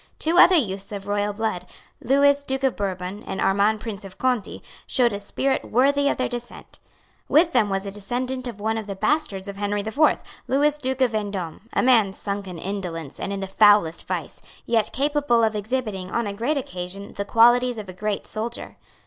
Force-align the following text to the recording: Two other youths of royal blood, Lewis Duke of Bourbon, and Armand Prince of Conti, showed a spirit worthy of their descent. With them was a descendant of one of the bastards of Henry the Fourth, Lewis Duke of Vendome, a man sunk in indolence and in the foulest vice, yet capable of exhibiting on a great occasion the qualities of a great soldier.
Two 0.17 0.39
other 0.39 0.55
youths 0.55 0.91
of 0.91 1.05
royal 1.05 1.31
blood, 1.31 1.63
Lewis 2.03 2.41
Duke 2.41 2.63
of 2.63 2.75
Bourbon, 2.75 3.21
and 3.27 3.39
Armand 3.39 3.81
Prince 3.81 4.03
of 4.03 4.17
Conti, 4.17 4.63
showed 4.87 5.13
a 5.13 5.19
spirit 5.19 5.63
worthy 5.63 6.09
of 6.09 6.17
their 6.17 6.27
descent. 6.27 6.79
With 7.29 7.53
them 7.53 7.69
was 7.69 7.85
a 7.85 7.91
descendant 7.91 8.47
of 8.47 8.59
one 8.59 8.79
of 8.79 8.87
the 8.87 8.95
bastards 8.95 9.47
of 9.47 9.57
Henry 9.57 9.83
the 9.83 9.91
Fourth, 9.91 10.23
Lewis 10.47 10.79
Duke 10.79 11.01
of 11.01 11.11
Vendome, 11.11 11.69
a 11.71 11.83
man 11.83 12.13
sunk 12.13 12.47
in 12.47 12.57
indolence 12.57 13.19
and 13.19 13.31
in 13.31 13.41
the 13.41 13.45
foulest 13.47 14.07
vice, 14.07 14.41
yet 14.65 14.89
capable 14.91 15.43
of 15.43 15.55
exhibiting 15.55 16.09
on 16.09 16.25
a 16.25 16.33
great 16.33 16.57
occasion 16.57 17.13
the 17.13 17.23
qualities 17.23 17.77
of 17.77 17.87
a 17.87 17.93
great 17.93 18.25
soldier. 18.25 18.77